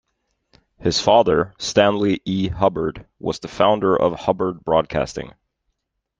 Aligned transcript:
His 0.79 0.99
father, 0.99 1.53
Stanley 1.59 2.23
E. 2.25 2.47
Hubbard, 2.47 3.05
was 3.19 3.37
the 3.39 3.47
founder 3.47 3.95
of 3.95 4.15
Hubbard 4.15 4.59
Broadcasting. 4.65 5.33